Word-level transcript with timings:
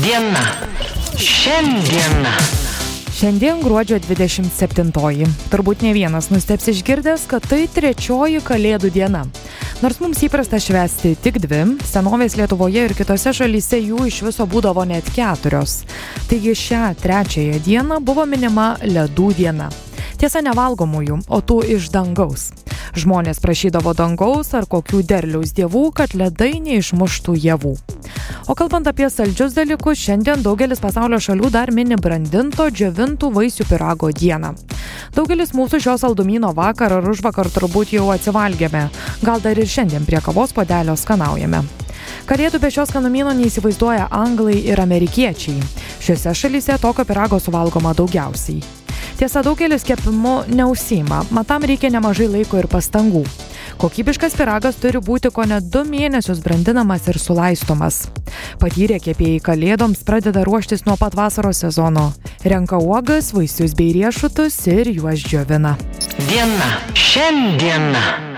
Diena. 0.00 0.40
Šiandiena. 1.18 2.32
Šiandien 3.12 3.58
gruodžio 3.60 3.98
27-oji. 4.00 5.26
Turbūt 5.52 5.82
ne 5.84 5.90
vienas 5.92 6.30
nusteps 6.32 6.70
išgirdęs, 6.72 7.26
kad 7.28 7.44
tai 7.44 7.66
trečioji 7.68 8.40
Kalėdų 8.40 8.88
diena. 8.94 9.26
Nors 9.82 10.00
mums 10.00 10.22
įprasta 10.24 10.56
švęsti 10.62 11.12
tik 11.20 11.36
dvi, 11.44 11.60
senovės 11.84 12.38
Lietuvoje 12.40 12.86
ir 12.88 12.94
kitose 12.96 13.34
šalyse 13.36 13.82
jų 13.82 14.06
iš 14.08 14.22
viso 14.30 14.48
būdavo 14.48 14.86
net 14.88 15.10
keturios. 15.12 15.82
Taigi 16.30 16.56
šią 16.56 16.94
trečiąją 17.02 17.60
dieną 17.68 18.00
buvo 18.00 18.24
minima 18.24 18.70
Ledų 18.80 19.34
diena. 19.36 19.68
Tiesa, 20.16 20.40
nevalgomųjų, 20.44 21.26
o 21.28 21.44
tų 21.44 21.60
iš 21.76 21.92
dangaus. 21.92 22.50
Žmonės 22.96 23.38
prašydavo 23.44 23.92
dangaus 23.96 24.54
ar 24.56 24.64
kokių 24.64 25.04
derliaus 25.04 25.52
dievų, 25.56 25.90
kad 25.96 26.16
ledai 26.16 26.54
neišmuštų 26.64 27.36
javų. 27.44 27.76
O 28.50 28.54
kalbant 28.58 28.88
apie 28.90 29.06
saldžius 29.06 29.52
dalykus, 29.54 30.00
šiandien 30.02 30.40
daugelis 30.42 30.80
pasaulio 30.82 31.20
šalių 31.22 31.52
dar 31.54 31.70
mini 31.70 31.94
brandinto 31.94 32.64
džiovintų 32.66 33.28
vaisių 33.30 33.66
pirago 33.68 34.08
dieną. 34.10 34.50
Daugelis 35.14 35.52
mūsų 35.54 35.78
šio 35.84 35.94
saldumyno 36.02 36.50
vakar 36.56 36.96
ar 36.96 37.06
už 37.12 37.22
vakar 37.22 37.46
turbūt 37.46 37.92
jau 37.94 38.08
atsivalgėme, 38.10 38.80
gal 39.22 39.44
dar 39.44 39.54
ir 39.54 39.70
šiandien 39.70 40.02
prie 40.02 40.18
kavos 40.18 40.50
podelio 40.56 40.96
skanaujame. 40.98 41.62
Kalėdų 42.26 42.58
be 42.58 42.72
šios 42.74 42.90
skanumyno 42.90 43.36
neįsivaizduoja 43.38 44.08
anglai 44.18 44.58
ir 44.66 44.82
amerikiečiai. 44.82 45.62
Šiuose 46.02 46.34
šalyse 46.42 46.80
tokio 46.82 47.06
pirago 47.06 47.38
suvalgoma 47.38 47.94
daugiausiai. 47.94 48.64
Tiesa, 49.20 49.44
daugelis 49.46 49.86
kepimu 49.86 50.40
neusima, 50.50 51.22
matam 51.30 51.70
reikia 51.70 51.94
nemažai 51.94 52.26
laiko 52.34 52.58
ir 52.58 52.66
pastangų. 52.72 53.22
Kokybiškas 53.80 54.34
piragas 54.36 54.76
turi 54.76 55.00
būti 55.00 55.30
ko 55.32 55.46
net 55.48 55.70
du 55.72 55.80
mėnesius 55.88 56.42
brandinamas 56.44 57.06
ir 57.08 57.16
sulaistomas. 57.16 58.02
Patyrę 58.60 58.98
kepėjai 59.00 59.40
kalėdoms 59.46 60.04
pradeda 60.04 60.44
ruoštis 60.44 60.84
nuo 60.84 60.98
pat 61.00 61.16
vasaros 61.16 61.64
sezono. 61.64 62.10
Renka 62.44 62.76
uogas, 62.76 63.32
vaisius 63.32 63.72
bei 63.78 63.94
riešutus 63.96 64.60
ir 64.68 64.92
juos 64.92 65.24
džiovina. 65.24 65.78
Diena. 66.28 66.74
Šiandiena. 66.92 68.29